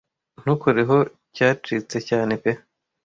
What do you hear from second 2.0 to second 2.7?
cyane pe